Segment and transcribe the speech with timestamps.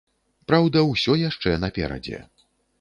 [0.51, 2.25] Праўда, усё яшчэ наперадзе.